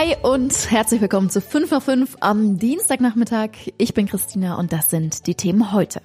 Hi 0.00 0.16
und 0.22 0.70
herzlich 0.70 1.02
willkommen 1.02 1.28
zu 1.28 1.42
5 1.42 1.70
nach 1.72 1.82
5 1.82 2.16
am 2.20 2.58
Dienstagnachmittag. 2.58 3.50
Ich 3.76 3.92
bin 3.92 4.06
Christina 4.06 4.54
und 4.56 4.72
das 4.72 4.88
sind 4.88 5.26
die 5.26 5.34
Themen 5.34 5.72
heute. 5.72 6.00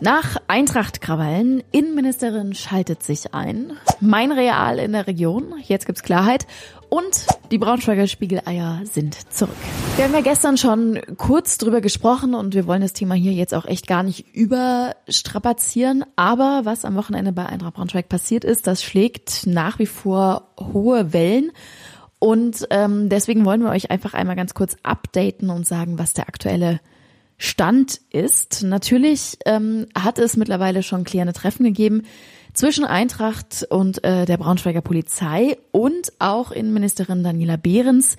Nach 0.00 0.38
Eintracht-Krawallen, 0.48 1.62
Innenministerin 1.70 2.52
schaltet 2.52 3.04
sich 3.04 3.32
ein, 3.32 3.74
mein 4.00 4.32
Real 4.32 4.80
in 4.80 4.90
der 4.90 5.06
Region, 5.06 5.54
jetzt 5.62 5.86
gibt's 5.86 6.02
Klarheit 6.02 6.48
und 6.88 7.28
die 7.52 7.58
Braunschweiger 7.58 8.08
Spiegeleier 8.08 8.80
sind 8.82 9.14
zurück. 9.32 9.54
Wir 9.94 10.06
haben 10.06 10.14
ja 10.14 10.20
gestern 10.20 10.56
schon 10.56 10.98
kurz 11.16 11.58
drüber 11.58 11.80
gesprochen 11.80 12.34
und 12.34 12.54
wir 12.54 12.66
wollen 12.66 12.82
das 12.82 12.92
Thema 12.92 13.14
hier 13.14 13.32
jetzt 13.32 13.54
auch 13.54 13.66
echt 13.66 13.86
gar 13.86 14.02
nicht 14.02 14.34
überstrapazieren. 14.34 16.04
Aber 16.16 16.62
was 16.64 16.84
am 16.84 16.96
Wochenende 16.96 17.32
bei 17.32 17.46
Eintracht 17.46 17.74
Braunschweig 17.74 18.08
passiert 18.08 18.42
ist, 18.42 18.66
das 18.66 18.82
schlägt 18.82 19.46
nach 19.46 19.78
wie 19.78 19.86
vor 19.86 20.48
hohe 20.58 21.12
Wellen. 21.12 21.52
Und 22.22 22.68
ähm, 22.70 23.08
deswegen 23.08 23.44
wollen 23.44 23.64
wir 23.64 23.70
euch 23.70 23.90
einfach 23.90 24.14
einmal 24.14 24.36
ganz 24.36 24.54
kurz 24.54 24.76
updaten 24.84 25.50
und 25.50 25.66
sagen, 25.66 25.98
was 25.98 26.12
der 26.12 26.28
aktuelle 26.28 26.78
Stand 27.36 28.00
ist. 28.10 28.62
Natürlich 28.62 29.38
ähm, 29.44 29.86
hat 29.98 30.20
es 30.20 30.36
mittlerweile 30.36 30.84
schon 30.84 31.02
klärende 31.02 31.32
Treffen 31.32 31.64
gegeben 31.64 32.02
zwischen 32.54 32.84
Eintracht 32.84 33.66
und 33.70 34.04
äh, 34.04 34.24
der 34.24 34.36
Braunschweiger 34.36 34.82
Polizei 34.82 35.58
und 35.72 36.12
auch 36.20 36.52
Innenministerin 36.52 37.24
Daniela 37.24 37.56
Behrens 37.56 38.16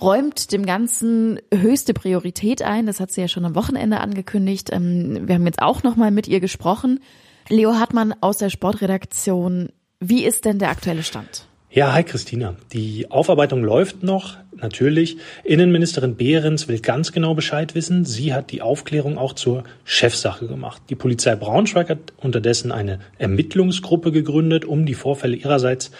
räumt 0.00 0.50
dem 0.50 0.64
Ganzen 0.64 1.38
höchste 1.52 1.92
Priorität 1.92 2.62
ein. 2.62 2.86
Das 2.86 2.98
hat 2.98 3.12
sie 3.12 3.20
ja 3.20 3.28
schon 3.28 3.44
am 3.44 3.54
Wochenende 3.54 4.00
angekündigt. 4.00 4.70
Ähm, 4.72 5.28
wir 5.28 5.34
haben 5.34 5.44
jetzt 5.44 5.60
auch 5.60 5.82
nochmal 5.82 6.12
mit 6.12 6.28
ihr 6.28 6.40
gesprochen. 6.40 7.00
Leo 7.50 7.74
Hartmann 7.74 8.14
aus 8.22 8.38
der 8.38 8.48
Sportredaktion. 8.48 9.68
Wie 10.00 10.24
ist 10.24 10.46
denn 10.46 10.58
der 10.58 10.70
aktuelle 10.70 11.02
Stand? 11.02 11.46
Ja, 11.74 11.92
hi 11.92 12.04
Christina. 12.04 12.54
Die 12.72 13.10
Aufarbeitung 13.10 13.64
läuft 13.64 14.04
noch, 14.04 14.36
natürlich. 14.54 15.16
Innenministerin 15.42 16.14
Behrens 16.14 16.68
will 16.68 16.78
ganz 16.78 17.10
genau 17.10 17.34
Bescheid 17.34 17.74
wissen. 17.74 18.04
Sie 18.04 18.32
hat 18.32 18.52
die 18.52 18.62
Aufklärung 18.62 19.18
auch 19.18 19.32
zur 19.32 19.64
Chefsache 19.84 20.46
gemacht. 20.46 20.82
Die 20.88 20.94
Polizei 20.94 21.34
Braunschweig 21.34 21.88
hat 21.88 22.12
unterdessen 22.16 22.70
eine 22.70 23.00
Ermittlungsgruppe 23.18 24.12
gegründet, 24.12 24.64
um 24.64 24.86
die 24.86 24.94
Vorfälle 24.94 25.34
ihrerseits 25.34 25.90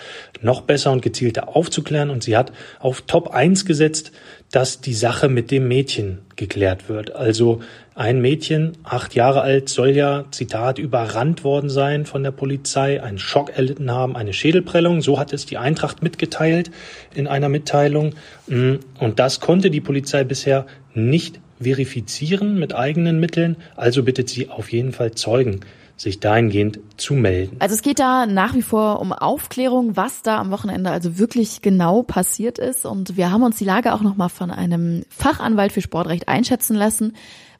noch 0.41 0.61
besser 0.61 0.93
und 0.93 1.03
gezielter 1.03 1.57
aufzuklären. 1.57 2.11
Und 2.11 2.23
sie 2.23 2.37
hat 2.37 2.53
auf 2.79 3.03
Top 3.03 3.33
1 3.33 3.65
gesetzt, 3.65 4.13
dass 4.53 4.81
die 4.81 4.95
Sache 4.95 5.29
mit 5.29 5.51
dem 5.51 5.67
Mädchen 5.67 6.21
geklärt 6.37 6.89
wird. 6.89 7.17
Also 7.17 7.63
ein 7.95 8.21
Mädchen, 8.21 8.73
acht 8.83 9.15
Jahre 9.15 9.43
alt, 9.43 9.69
soll 9.69 9.91
ja, 9.91 10.25
Zitat, 10.33 10.79
überrannt 10.79 11.45
worden 11.45 11.71
sein 11.71 12.07
von 12.07 12.25
der 12.25 12.33
Polizei, 12.33 13.03
einen 13.03 13.19
Schock 13.19 13.57
erlitten 13.57 13.91
haben, 13.91 14.17
eine 14.17 14.33
Schädelprellung. 14.33 15.01
So 15.01 15.19
hat 15.19 15.33
es 15.33 15.47
die 15.47 15.59
Eintracht 15.59 16.03
mitgeteilt 16.03 16.73
in 17.15 17.29
einer 17.29 17.49
Mitteilung. 17.49 18.15
Mm, 18.49 18.75
und 18.99 19.19
das 19.21 19.39
konnte 19.39 19.71
die 19.71 19.81
Polizei 19.81 20.25
bisher 20.25 20.67
nicht 20.93 21.41
verifizieren 21.61 22.59
mit 22.59 22.75
eigenen 22.75 23.21
Mitteln. 23.21 23.57
Also 23.77 24.03
bittet 24.03 24.29
sie 24.29 24.49
auf 24.49 24.73
jeden 24.73 24.93
Fall 24.93 25.13
Zeugen 25.13 25.61
sich 25.97 26.19
dahingehend 26.19 26.81
zu 26.97 27.15
melden. 27.15 27.57
Also 27.61 27.77
es 27.77 27.83
geht 27.83 28.01
da 28.01 28.27
nach 28.27 28.55
wie 28.55 28.63
vor 28.63 29.01
um 29.01 29.13
Aufklärung, 29.13 29.97
was 29.97 30.23
da 30.23 30.39
am 30.39 30.51
Wochenende 30.51 30.91
also 30.91 31.19
wirklich 31.19 31.63
genau 31.63 32.03
passiert 32.03 32.59
ist. 32.59 32.85
Und 32.85 33.17
wir 33.17 33.31
haben 33.31 33.45
uns 33.45 33.59
die 33.59 33.65
Lage 33.65 33.95
auch 33.95 34.01
nochmal 34.01 34.29
von 34.29 34.51
einem 34.51 35.05
Fachanwalt 35.09 35.71
für 35.71 35.83
Sportrecht 35.83 36.27
einschätzen 36.27 36.75
lassen. 36.75 37.13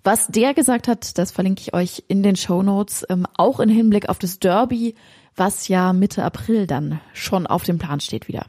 Was 0.07 0.27
der 0.27 0.53
gesagt 0.53 0.87
hat, 0.87 1.17
das 1.17 1.33
verlinke 1.33 1.63
ich 1.63 1.73
euch 1.73 2.05
in 2.09 2.23
den 2.23 2.37
Show 2.37 2.63
Notes, 2.63 3.07
ähm, 3.09 3.27
auch 3.39 3.59
im 3.59 3.71
Hinblick 3.71 4.11
auf 4.11 4.19
das 4.19 4.39
Derby, 4.39 4.95
was 5.35 5.69
ja 5.69 5.95
Mitte 5.95 6.23
April 6.23 6.67
dann 6.67 7.01
schon 7.15 7.47
auf 7.47 7.65
dem 7.65 7.79
Plan 7.79 8.01
steht 8.01 8.29
wieder. 8.29 8.45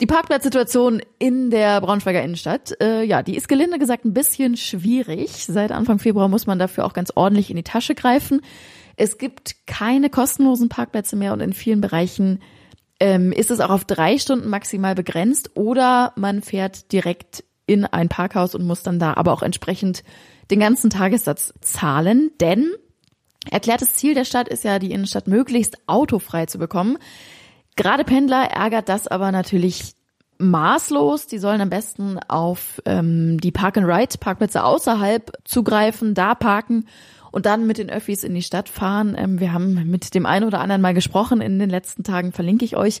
Die 0.00 0.06
Parkplatzsituation 0.06 1.02
in 1.18 1.50
der 1.50 1.80
Braunschweiger 1.80 2.22
Innenstadt, 2.22 2.80
äh, 2.80 3.02
ja, 3.02 3.24
die 3.24 3.36
ist 3.36 3.48
gelinde 3.48 3.80
gesagt 3.80 4.04
ein 4.04 4.14
bisschen 4.14 4.56
schwierig. 4.56 5.44
Seit 5.44 5.72
Anfang 5.72 5.98
Februar 5.98 6.28
muss 6.28 6.46
man 6.46 6.60
dafür 6.60 6.84
auch 6.84 6.92
ganz 6.92 7.10
ordentlich 7.14 7.50
in 7.50 7.56
die 7.56 7.64
Tasche 7.64 7.96
greifen. 7.96 8.40
Es 8.94 9.18
gibt 9.18 9.66
keine 9.66 10.08
kostenlosen 10.08 10.68
Parkplätze 10.68 11.16
mehr 11.16 11.32
und 11.32 11.40
in 11.40 11.52
vielen 11.52 11.80
Bereichen 11.80 12.38
ähm, 13.00 13.32
ist 13.32 13.50
es 13.50 13.58
auch 13.58 13.70
auf 13.70 13.84
drei 13.84 14.18
Stunden 14.18 14.48
maximal 14.48 14.94
begrenzt 14.94 15.50
oder 15.56 16.12
man 16.14 16.42
fährt 16.42 16.92
direkt 16.92 17.42
in 17.66 17.84
ein 17.86 18.08
Parkhaus 18.08 18.54
und 18.54 18.64
muss 18.64 18.84
dann 18.84 19.00
da 19.00 19.14
aber 19.14 19.32
auch 19.32 19.42
entsprechend 19.42 20.04
den 20.52 20.60
ganzen 20.60 20.90
Tagessatz 20.90 21.54
zahlen, 21.62 22.30
denn 22.38 22.72
erklärtes 23.50 23.94
Ziel 23.94 24.14
der 24.14 24.26
Stadt 24.26 24.48
ist 24.48 24.64
ja, 24.64 24.78
die 24.78 24.92
Innenstadt 24.92 25.26
möglichst 25.26 25.78
autofrei 25.88 26.44
zu 26.44 26.58
bekommen. 26.58 26.98
Gerade 27.74 28.04
Pendler 28.04 28.50
ärgert 28.50 28.90
das 28.90 29.08
aber 29.08 29.32
natürlich 29.32 29.94
maßlos. 30.36 31.26
Die 31.26 31.38
sollen 31.38 31.62
am 31.62 31.70
besten 31.70 32.18
auf 32.28 32.82
ähm, 32.84 33.40
die 33.40 33.50
Park-and-Ride-Parkplätze 33.50 34.62
außerhalb 34.62 35.32
zugreifen, 35.44 36.12
da 36.12 36.34
parken 36.34 36.86
und 37.30 37.46
dann 37.46 37.66
mit 37.66 37.78
den 37.78 37.88
Öffis 37.88 38.22
in 38.22 38.34
die 38.34 38.42
Stadt 38.42 38.68
fahren. 38.68 39.16
Ähm, 39.16 39.40
wir 39.40 39.54
haben 39.54 39.90
mit 39.90 40.14
dem 40.14 40.26
einen 40.26 40.46
oder 40.46 40.60
anderen 40.60 40.82
mal 40.82 40.92
gesprochen 40.92 41.40
in 41.40 41.58
den 41.58 41.70
letzten 41.70 42.04
Tagen, 42.04 42.32
verlinke 42.32 42.66
ich 42.66 42.76
euch. 42.76 43.00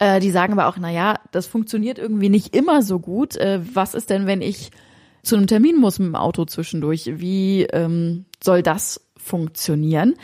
Äh, 0.00 0.18
die 0.18 0.32
sagen 0.32 0.54
aber 0.54 0.66
auch, 0.66 0.76
na 0.76 0.90
ja, 0.90 1.20
das 1.30 1.46
funktioniert 1.46 1.98
irgendwie 2.00 2.30
nicht 2.30 2.56
immer 2.56 2.82
so 2.82 2.98
gut. 2.98 3.36
Äh, 3.36 3.60
was 3.74 3.94
ist 3.94 4.10
denn, 4.10 4.26
wenn 4.26 4.42
ich 4.42 4.72
zu 5.22 5.36
einem 5.36 5.46
Termin 5.46 5.76
muss 5.76 5.98
mit 5.98 6.08
dem 6.08 6.16
Auto 6.16 6.44
zwischendurch? 6.44 7.10
Wie 7.16 7.64
ähm, 7.64 8.24
soll 8.42 8.62
das 8.62 9.00
funktionieren? 9.16 10.14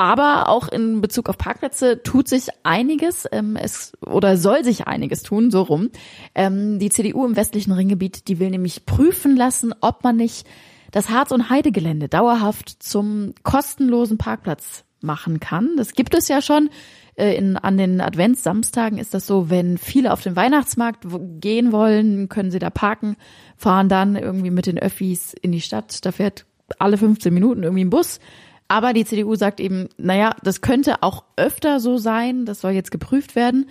Aber 0.00 0.48
auch 0.48 0.68
in 0.68 1.00
Bezug 1.00 1.28
auf 1.28 1.36
Parkplätze 1.36 2.02
tut 2.04 2.28
sich 2.28 2.48
einiges, 2.62 3.26
ähm, 3.32 3.56
es 3.56 3.92
oder 4.06 4.36
soll 4.36 4.62
sich 4.62 4.86
einiges 4.86 5.24
tun, 5.24 5.50
so 5.50 5.62
rum. 5.62 5.90
Ähm, 6.36 6.78
die 6.78 6.88
CDU 6.88 7.26
im 7.26 7.34
westlichen 7.34 7.72
Ringgebiet, 7.72 8.28
die 8.28 8.38
will 8.38 8.50
nämlich 8.50 8.86
prüfen 8.86 9.36
lassen, 9.36 9.74
ob 9.80 10.04
man 10.04 10.16
nicht 10.16 10.46
das 10.92 11.10
Harz- 11.10 11.32
und 11.32 11.50
Heidegelände 11.50 12.08
dauerhaft 12.08 12.80
zum 12.80 13.34
kostenlosen 13.42 14.18
Parkplatz 14.18 14.84
machen 15.00 15.40
kann. 15.40 15.76
Das 15.76 15.92
gibt 15.92 16.14
es 16.14 16.28
ja 16.28 16.42
schon. 16.42 16.70
Äh, 17.14 17.34
in, 17.36 17.56
an 17.56 17.76
den 17.76 18.00
Adventssamstagen 18.00 18.98
ist 18.98 19.14
das 19.14 19.26
so, 19.26 19.50
wenn 19.50 19.78
viele 19.78 20.12
auf 20.12 20.22
den 20.22 20.36
Weihnachtsmarkt 20.36 21.06
gehen 21.40 21.72
wollen, 21.72 22.28
können 22.28 22.50
sie 22.50 22.58
da 22.58 22.70
parken, 22.70 23.16
fahren 23.56 23.88
dann 23.88 24.16
irgendwie 24.16 24.50
mit 24.50 24.66
den 24.66 24.78
Öffis 24.78 25.34
in 25.34 25.52
die 25.52 25.60
Stadt. 25.60 26.04
Da 26.04 26.12
fährt 26.12 26.46
alle 26.78 26.96
15 26.96 27.32
Minuten 27.32 27.62
irgendwie 27.62 27.84
ein 27.84 27.90
Bus. 27.90 28.20
Aber 28.68 28.92
die 28.92 29.06
CDU 29.06 29.34
sagt 29.34 29.60
eben, 29.60 29.88
naja, 29.96 30.36
das 30.42 30.60
könnte 30.60 31.02
auch 31.02 31.24
öfter 31.36 31.80
so 31.80 31.96
sein. 31.96 32.44
Das 32.44 32.60
soll 32.60 32.72
jetzt 32.72 32.90
geprüft 32.90 33.34
werden. 33.34 33.66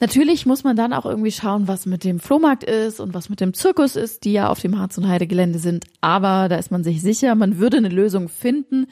Natürlich 0.00 0.46
muss 0.46 0.62
man 0.62 0.76
dann 0.76 0.92
auch 0.92 1.06
irgendwie 1.06 1.32
schauen, 1.32 1.66
was 1.66 1.86
mit 1.86 2.04
dem 2.04 2.20
Flohmarkt 2.20 2.62
ist 2.62 3.00
und 3.00 3.14
was 3.14 3.30
mit 3.30 3.40
dem 3.40 3.54
Zirkus 3.54 3.96
ist, 3.96 4.24
die 4.24 4.32
ja 4.32 4.48
auf 4.48 4.60
dem 4.60 4.78
Harz- 4.78 4.98
und 4.98 5.08
Heidegelände 5.08 5.58
sind. 5.58 5.86
Aber 6.00 6.48
da 6.48 6.56
ist 6.56 6.70
man 6.70 6.84
sich 6.84 7.00
sicher, 7.02 7.34
man 7.34 7.58
würde 7.58 7.78
eine 7.78 7.88
Lösung 7.88 8.28
finden. 8.28 8.86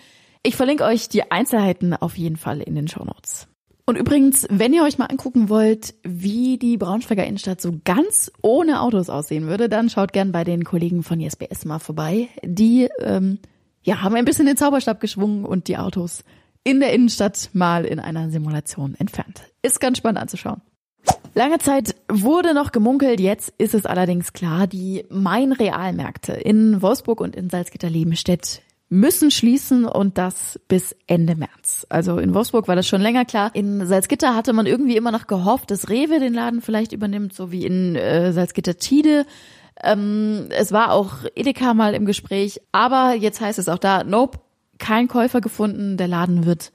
Ich 0.47 0.55
verlinke 0.55 0.85
euch 0.85 1.09
die 1.09 1.29
Einzelheiten 1.33 1.93
auf 1.93 2.17
jeden 2.17 2.37
Fall 2.37 2.61
in 2.61 2.77
den 2.77 2.87
Shownotes. 2.87 3.49
Und 3.85 3.99
übrigens, 3.99 4.47
wenn 4.49 4.73
ihr 4.73 4.85
euch 4.85 4.97
mal 4.97 5.07
angucken 5.07 5.49
wollt, 5.49 5.95
wie 6.05 6.57
die 6.57 6.77
Braunschweiger 6.77 7.27
Innenstadt 7.27 7.61
so 7.61 7.73
ganz 7.85 8.31
ohne 8.43 8.81
Autos 8.81 9.11
aussehen 9.11 9.49
würde, 9.49 9.69
dann 9.69 9.91
schaut 9.91 10.13
gern 10.13 10.31
bei 10.31 10.45
den 10.45 10.63
Kollegen 10.63 11.03
von 11.03 11.19
ISBS 11.19 11.65
mal 11.65 11.81
vorbei. 11.81 12.29
Die 12.45 12.89
ähm, 13.01 13.41
ja, 13.83 14.03
haben 14.03 14.15
ein 14.15 14.25
bisschen 14.25 14.47
den 14.47 14.57
Zauberstab 14.57 15.01
geschwungen 15.01 15.45
und 15.45 15.67
die 15.67 15.79
Autos 15.79 16.23
in 16.63 16.79
der 16.79 16.93
Innenstadt 16.93 17.51
mal 17.53 17.85
in 17.85 17.99
einer 17.99 18.31
Simulation 18.31 18.95
entfernt. 19.01 19.43
Ist 19.63 19.81
ganz 19.81 19.99
spannend 19.99 20.21
anzuschauen. 20.21 20.63
Lange 21.35 21.59
Zeit 21.59 21.97
wurde 22.09 22.55
noch 22.55 22.71
gemunkelt, 22.71 23.19
jetzt 23.19 23.53
ist 23.59 23.75
es 23.75 23.85
allerdings 23.85 24.33
klar, 24.33 24.69
die 24.69 25.07
Main-Realmärkte 25.11 26.35
in 26.35 26.83
Wolfsburg 26.83 27.21
und 27.21 27.35
in 27.35 27.51
Salzgitter-Lebenstedt 27.51 28.63
müssen 28.89 29.31
schließen 29.31 29.85
und 29.85 30.17
das 30.17 30.61
bis 30.69 30.95
Ende 31.07 31.35
März. 31.35 31.87
Also 31.89 32.19
in 32.19 32.35
Wolfsburg 32.35 32.69
war 32.69 32.77
das 32.77 32.87
schon 32.87 33.01
länger 33.01 33.25
klar. 33.25 33.51
In 33.55 33.85
Salzgitter 33.87 34.37
hatte 34.37 34.53
man 34.53 34.67
irgendwie 34.67 34.97
immer 34.97 35.11
noch 35.11 35.27
gehofft, 35.27 35.71
dass 35.71 35.89
Rewe 35.89 36.21
den 36.21 36.35
Laden 36.35 36.61
vielleicht 36.61 36.93
übernimmt, 36.93 37.33
so 37.33 37.51
wie 37.51 37.65
in 37.67 37.97
äh, 37.97 38.33
Salzgitter-Tide. 38.33 39.27
Ähm, 39.83 40.47
es 40.51 40.73
war 40.73 40.93
auch 40.93 41.25
Edeka 41.35 41.75
mal 41.75 41.95
im 41.95 42.07
Gespräch, 42.07 42.61
aber 42.73 43.15
jetzt 43.15 43.41
heißt 43.41 43.59
es 43.59 43.69
auch 43.69 43.79
da, 43.79 44.05
nope, 44.05 44.39
kein 44.79 45.09
Käufer 45.09 45.41
gefunden, 45.41 45.97
der 45.97 46.09
Laden 46.09 46.47
wird 46.47 46.73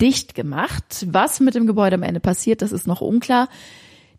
dicht 0.00 0.34
gemacht. 0.34 1.06
Was 1.08 1.40
mit 1.40 1.54
dem 1.54 1.66
Gebäude 1.66 1.94
am 1.94 2.02
Ende 2.02 2.20
passiert, 2.20 2.62
das 2.62 2.72
ist 2.72 2.86
noch 2.86 3.00
unklar. 3.00 3.48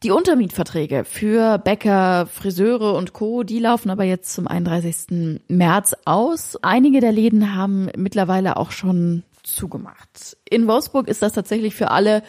Die 0.03 0.11
Untermietverträge 0.11 1.05
für 1.05 1.57
Bäcker, 1.59 2.25
Friseure 2.25 2.93
und 2.95 3.13
Co., 3.13 3.43
die 3.43 3.59
laufen 3.59 3.89
aber 3.89 4.03
jetzt 4.03 4.33
zum 4.33 4.49
31. 4.49 5.39
März 5.47 5.95
aus. 6.03 6.57
Einige 6.61 6.99
der 6.99 7.13
Läden 7.13 7.55
haben 7.55 7.87
mittlerweile 7.95 8.57
auch 8.57 8.71
schon 8.71 9.23
zugemacht. 9.43 10.35
In 10.49 10.67
Wolfsburg 10.67 11.07
ist 11.07 11.21
das 11.21 11.31
tatsächlich 11.31 11.73
für 11.73 11.89
alle, 11.89 12.21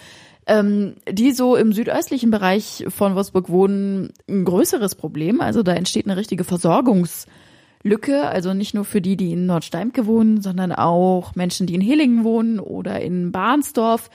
ähm, 0.47 0.95
die 1.11 1.33
so 1.33 1.57
im 1.57 1.73
südöstlichen 1.73 2.31
Bereich 2.31 2.85
von 2.91 3.17
Wolfsburg 3.17 3.49
wohnen, 3.49 4.13
ein 4.29 4.45
größeres 4.45 4.95
Problem. 4.95 5.41
Also 5.41 5.65
da 5.65 5.73
entsteht 5.73 6.07
eine 6.07 6.17
richtige 6.17 6.45
Versorgungslücke. 6.45 8.23
Also 8.23 8.55
nicht 8.55 8.75
nur 8.75 8.85
für 8.85 9.01
die, 9.01 9.17
die 9.17 9.33
in 9.33 9.47
Nordsteimke 9.47 10.07
wohnen, 10.07 10.43
sondern 10.43 10.71
auch 10.71 11.35
Menschen, 11.35 11.67
die 11.67 11.75
in 11.75 11.81
Hillingen 11.81 12.23
wohnen 12.23 12.61
oder 12.61 13.01
in 13.01 13.33
Bahnsdorf 13.33 14.11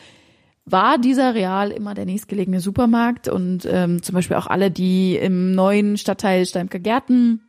war 0.71 0.98
dieser 0.98 1.36
Real 1.36 1.71
immer 1.71 1.94
der 1.94 2.06
nächstgelegene 2.06 2.60
Supermarkt 2.60 3.27
und 3.27 3.68
ähm, 3.69 4.01
zum 4.04 4.16
Beispiel 4.16 4.38
auch 4.38 4.48
alle, 4.48 4.71
die 4.71 5.16
im 5.16 5.54
neuen 5.54 5.98
Stadtteil 5.98 6.45
Steimker 6.45 6.80
Gärten 6.80 7.42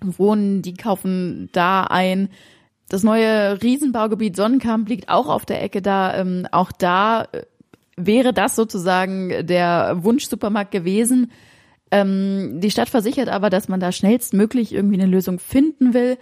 wohnen, 0.00 0.62
die 0.62 0.74
kaufen 0.74 1.48
da 1.52 1.84
ein. 1.84 2.28
Das 2.88 3.02
neue 3.02 3.60
Riesenbaugebiet 3.62 4.36
Sonnenkamp 4.36 4.88
liegt 4.88 5.08
auch 5.08 5.28
auf 5.28 5.44
der 5.44 5.62
Ecke 5.62 5.82
da. 5.82 6.16
Ähm, 6.16 6.46
auch 6.52 6.72
da 6.72 7.28
äh, 7.32 7.42
wäre 7.96 8.32
das 8.32 8.56
sozusagen 8.56 9.46
der 9.46 9.98
Wunschsupermarkt 10.02 10.70
gewesen. 10.70 11.32
Ähm, 11.90 12.60
die 12.60 12.70
Stadt 12.70 12.88
versichert 12.88 13.28
aber, 13.28 13.50
dass 13.50 13.68
man 13.68 13.80
da 13.80 13.92
schnellstmöglich 13.92 14.72
irgendwie 14.72 15.00
eine 15.00 15.10
Lösung 15.10 15.38
finden 15.38 15.94
will. 15.94 16.18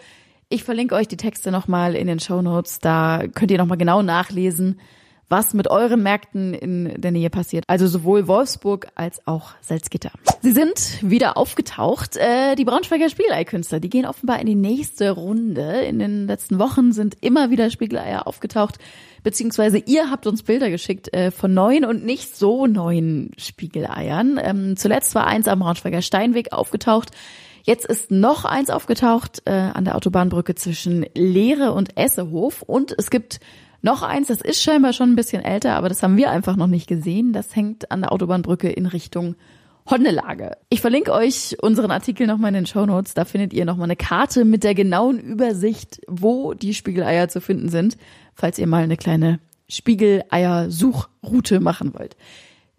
Ich 0.49 0.65
verlinke 0.65 0.95
euch 0.95 1.09
die 1.09 1.17
Texte 1.17 1.51
nochmal 1.51 1.95
in 1.95 2.07
den 2.07 2.21
Show 2.21 2.41
Notes. 2.41 2.79
Da 2.79 3.25
könnt 3.35 3.51
ihr 3.51 3.59
nochmal 3.59 3.79
genau 3.79 4.03
nachlesen, 4.03 4.81
was 5.29 5.55
mit 5.55 5.69
euren 5.69 6.03
Märkten 6.03 6.55
in 6.55 7.01
der 7.01 7.11
Nähe 7.11 7.31
passiert. 7.31 7.65
Also 7.67 7.87
sowohl 7.87 8.29
Wolfsburg 8.29 8.89
als 8.95 9.27
auch 9.27 9.51
Salzgitter. 9.61 10.11
Sie 10.41 10.53
sind 10.53 10.99
wieder 11.03 11.37
aufgetaucht. 11.37 12.17
Äh, 12.17 12.55
die 12.55 12.65
Braunschweiger 12.65 13.09
Spieleikünstler, 13.09 13.81
die 13.81 13.91
gehen 13.91 14.07
offenbar 14.07 14.41
in 14.41 14.47
die 14.47 14.55
nächste 14.55 15.11
Runde. 15.11 15.83
In 15.83 15.99
den 15.99 16.27
letzten 16.27 16.59
Wochen 16.59 16.93
sind 16.93 17.17
immer 17.21 17.51
wieder 17.51 17.71
Spiegeleier 17.71 18.27
aufgetaucht, 18.27 18.79
beziehungsweise 19.25 19.79
ihr 19.79 20.11
habt 20.11 20.27
uns 20.27 20.45
Bilder 20.45 20.71
geschickt 20.71 21.13
äh, 21.13 21.33
von 21.33 21.53
neuen 21.53 21.85
und 21.85 22.05
nicht 22.05 22.37
so 22.37 22.67
neuen 22.67 23.33
Spiegeleiern. 23.37 24.39
Ähm, 24.41 24.77
zuletzt 24.77 25.15
war 25.17 25.27
eins 25.27 25.49
am 25.49 25.59
Braunschweiger 25.59 26.03
Steinweg 26.03 26.53
aufgetaucht. 26.53 27.11
Jetzt 27.65 27.85
ist 27.85 28.13
noch 28.13 28.45
eins 28.45 28.71
aufgetaucht 28.71 29.43
äh, 29.45 29.51
an 29.51 29.85
der 29.85 29.97
Autobahnbrücke 29.97 30.55
zwischen 30.55 31.05
Leere 31.15 31.73
und 31.73 31.97
Essehof 31.97 32.63
und 32.63 32.95
es 32.97 33.11
gibt 33.11 33.41
noch 33.87 34.03
eins, 34.03 34.29
das 34.29 34.43
ist 34.43 34.63
scheinbar 34.63 34.93
schon 34.93 35.13
ein 35.13 35.17
bisschen 35.17 35.43
älter, 35.43 35.77
aber 35.77 35.89
das 35.89 36.03
haben 36.03 36.17
wir 36.17 36.31
einfach 36.31 36.57
noch 36.57 36.67
nicht 36.67 36.89
gesehen. 36.89 37.33
Das 37.33 37.57
hängt 37.57 37.91
an 37.91 38.03
der 38.03 38.13
Autobahnbrücke 38.13 38.69
in 38.69 38.85
Richtung 38.85 39.37
Honnelage. 39.89 40.57
Ich 40.69 40.81
verlinke 40.81 41.13
euch 41.13 41.57
unseren 41.63 41.93
Artikel 41.93 42.27
nochmal 42.27 42.49
in 42.49 42.55
den 42.55 42.67
Show 42.67 42.85
Notes. 42.85 43.15
Da 43.15 43.25
findet 43.25 43.55
ihr 43.55 43.65
nochmal 43.65 43.85
eine 43.85 43.97
Karte 43.97 44.45
mit 44.45 44.65
der 44.65 44.75
genauen 44.75 45.21
Übersicht, 45.21 46.01
wo 46.09 46.53
die 46.53 46.75
Spiegeleier 46.75 47.29
zu 47.29 47.41
finden 47.41 47.69
sind, 47.69 47.97
falls 48.35 48.59
ihr 48.59 48.67
mal 48.67 48.83
eine 48.83 48.97
kleine 48.97 49.39
Spiegeleier-Suchroute 49.69 51.61
machen 51.61 51.95
wollt. 51.95 52.17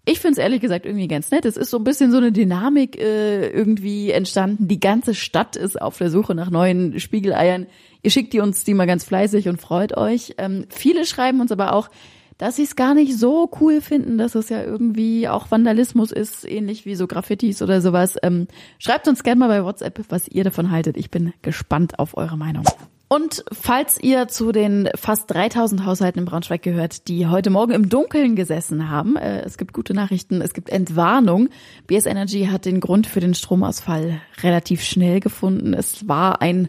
Ich 0.09 0.21
finde 0.21 0.33
es 0.33 0.37
ehrlich 0.37 0.61
gesagt 0.61 0.85
irgendwie 0.85 1.09
ganz 1.09 1.31
nett. 1.31 1.43
Es 1.43 1.57
ist 1.57 1.69
so 1.69 1.75
ein 1.75 1.83
bisschen 1.83 2.11
so 2.11 2.17
eine 2.17 2.31
Dynamik 2.31 2.97
äh, 2.97 3.49
irgendwie 3.49 4.11
entstanden. 4.11 4.69
Die 4.69 4.79
ganze 4.79 5.13
Stadt 5.13 5.57
ist 5.57 5.81
auf 5.81 5.97
der 5.97 6.09
Suche 6.09 6.33
nach 6.33 6.49
neuen 6.49 6.97
Spiegeleiern. 6.97 7.67
Ihr 8.03 8.09
schickt 8.09 8.31
die 8.31 8.39
uns 8.39 8.63
die 8.63 8.73
mal 8.73 8.87
ganz 8.87 9.03
fleißig 9.03 9.49
und 9.49 9.59
freut 9.59 9.97
euch. 9.97 10.35
Ähm, 10.37 10.65
viele 10.69 11.05
schreiben 11.05 11.41
uns 11.41 11.51
aber 11.51 11.73
auch, 11.73 11.89
dass 12.37 12.55
sie 12.55 12.63
es 12.63 12.77
gar 12.77 12.93
nicht 12.93 13.17
so 13.17 13.51
cool 13.59 13.81
finden, 13.81 14.17
dass 14.17 14.35
es 14.35 14.47
ja 14.47 14.63
irgendwie 14.63 15.27
auch 15.27 15.51
Vandalismus 15.51 16.13
ist, 16.13 16.49
ähnlich 16.49 16.85
wie 16.85 16.95
so 16.95 17.05
Graffitis 17.05 17.61
oder 17.61 17.81
sowas. 17.81 18.15
Ähm, 18.23 18.47
schreibt 18.79 19.09
uns 19.09 19.23
gerne 19.23 19.39
mal 19.39 19.49
bei 19.49 19.65
WhatsApp, 19.65 20.05
was 20.07 20.29
ihr 20.29 20.45
davon 20.45 20.71
haltet. 20.71 20.95
Ich 20.95 21.11
bin 21.11 21.33
gespannt 21.41 21.99
auf 21.99 22.15
eure 22.15 22.37
Meinung. 22.37 22.63
Und 23.09 23.45
falls 23.53 23.97
ihr 24.01 24.27
zu 24.27 24.51
den 24.51 24.89
fast 24.95 25.31
3000 25.31 25.85
Haushalten 25.85 26.19
in 26.19 26.25
Braunschweig 26.25 26.61
gehört, 26.61 27.07
die 27.07 27.27
heute 27.27 27.49
Morgen 27.49 27.71
im 27.71 27.87
Dunkeln 27.87 28.35
gesessen 28.35 28.89
haben, 28.89 29.15
äh, 29.15 29.41
es 29.43 29.57
gibt 29.57 29.73
gute 29.73 29.93
Nachrichten, 29.93 30.41
es 30.41 30.53
gibt 30.53 30.69
Entwarnung. 30.69 31.47
BS 31.87 32.05
Energy 32.05 32.47
hat 32.51 32.65
den 32.65 32.81
Grund 32.81 33.07
für 33.07 33.21
den 33.21 33.33
Stromausfall 33.33 34.19
relativ 34.43 34.83
schnell 34.83 35.21
gefunden. 35.21 35.73
Es 35.73 36.07
war 36.07 36.41
ein 36.41 36.67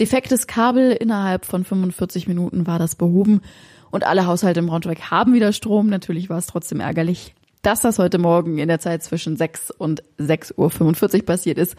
Defektes 0.00 0.46
Kabel 0.46 0.92
innerhalb 0.92 1.44
von 1.44 1.64
45 1.64 2.26
Minuten 2.26 2.66
war 2.66 2.78
das 2.78 2.96
behoben 2.96 3.42
und 3.90 4.04
alle 4.04 4.26
Haushalte 4.26 4.60
im 4.60 4.66
Braunschweig 4.66 5.10
haben 5.10 5.34
wieder 5.34 5.52
Strom. 5.52 5.88
Natürlich 5.88 6.30
war 6.30 6.38
es 6.38 6.46
trotzdem 6.46 6.80
ärgerlich, 6.80 7.34
dass 7.60 7.82
das 7.82 7.98
heute 7.98 8.18
Morgen 8.18 8.58
in 8.58 8.68
der 8.68 8.80
Zeit 8.80 9.02
zwischen 9.02 9.36
6 9.36 9.70
und 9.70 10.02
6.45 10.18 11.18
Uhr 11.18 11.26
passiert 11.26 11.58
ist. 11.58 11.76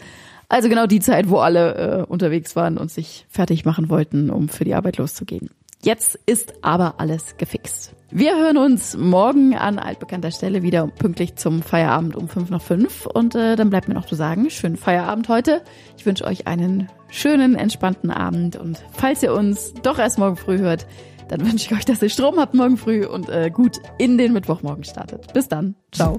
Also 0.48 0.68
genau 0.68 0.86
die 0.86 1.00
Zeit, 1.00 1.28
wo 1.28 1.38
alle 1.38 1.74
äh, 1.74 2.02
unterwegs 2.02 2.56
waren 2.56 2.78
und 2.78 2.90
sich 2.90 3.26
fertig 3.28 3.64
machen 3.64 3.88
wollten, 3.88 4.30
um 4.30 4.48
für 4.48 4.64
die 4.64 4.74
Arbeit 4.74 4.98
loszugehen. 4.98 5.50
Jetzt 5.84 6.18
ist 6.24 6.54
aber 6.62 6.94
alles 6.98 7.36
gefixt. 7.36 7.94
Wir 8.10 8.36
hören 8.36 8.56
uns 8.56 8.96
morgen 8.96 9.54
an 9.54 9.78
altbekannter 9.78 10.30
Stelle 10.30 10.62
wieder 10.62 10.86
pünktlich 10.86 11.36
zum 11.36 11.62
Feierabend 11.62 12.16
um 12.16 12.28
fünf 12.28 12.48
nach 12.48 12.62
fünf. 12.62 13.04
Und 13.04 13.34
äh, 13.34 13.54
dann 13.54 13.68
bleibt 13.68 13.88
mir 13.88 13.94
noch 13.94 14.06
zu 14.06 14.14
sagen, 14.14 14.48
schönen 14.48 14.76
Feierabend 14.76 15.28
heute. 15.28 15.62
Ich 15.98 16.06
wünsche 16.06 16.24
euch 16.24 16.46
einen 16.46 16.88
schönen, 17.08 17.54
entspannten 17.54 18.10
Abend. 18.10 18.56
Und 18.56 18.82
falls 18.92 19.22
ihr 19.22 19.34
uns 19.34 19.74
doch 19.82 19.98
erst 19.98 20.18
morgen 20.18 20.36
früh 20.36 20.58
hört, 20.58 20.86
dann 21.28 21.40
wünsche 21.42 21.66
ich 21.66 21.78
euch, 21.78 21.84
dass 21.84 22.00
ihr 22.00 22.08
Strom 22.08 22.38
habt 22.38 22.54
morgen 22.54 22.78
früh 22.78 23.04
und 23.04 23.28
äh, 23.28 23.50
gut 23.50 23.80
in 23.98 24.16
den 24.16 24.32
Mittwochmorgen 24.32 24.84
startet. 24.84 25.34
Bis 25.34 25.48
dann. 25.48 25.74
Ciao. 25.92 26.18